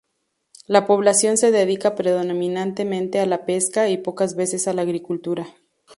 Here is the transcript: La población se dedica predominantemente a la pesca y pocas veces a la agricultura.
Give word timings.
La 0.65 0.87
población 0.87 1.37
se 1.37 1.51
dedica 1.51 1.93
predominantemente 1.93 3.19
a 3.19 3.27
la 3.27 3.45
pesca 3.45 3.87
y 3.87 3.97
pocas 3.99 4.35
veces 4.35 4.67
a 4.67 4.73
la 4.73 4.81
agricultura. 4.81 5.45